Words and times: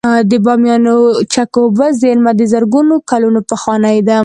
د 0.29 0.31
بامیانو 0.45 0.95
چک 1.33 1.51
اوبو 1.59 1.87
زیرمه 2.01 2.31
د 2.35 2.41
زرګونه 2.53 2.95
کلونو 3.11 3.39
پخوانۍ 3.51 3.97
ده 4.07 4.17